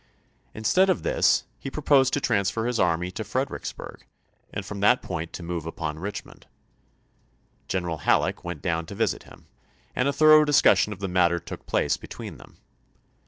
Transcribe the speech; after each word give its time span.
Instead 0.55 0.89
of 0.89 1.03
this 1.03 1.43
he 1.59 1.69
proposed 1.69 2.11
to 2.11 2.19
transfer 2.19 2.65
his 2.65 2.79
army 2.79 3.11
to 3.11 3.23
Fredericksburg 3.23 4.03
and 4.51 4.65
from 4.65 4.79
that 4.79 5.03
point 5.03 5.31
to 5.31 5.43
move 5.43 5.67
upon 5.67 5.99
Richmond. 5.99 6.47
General 7.67 7.99
Halleck 7.99 8.43
went 8.43 8.63
down 8.63 8.87
to 8.87 8.95
visit 8.95 9.25
him, 9.25 9.45
and 9.95 10.07
a 10.07 10.11
thorough 10.13 10.43
discussion 10.43 10.91
of 10.91 11.01
the 11.01 11.07
matter 11.07 11.37
took 11.37 11.67
place 11.67 11.97
between 11.97 12.37
them. 12.37 12.57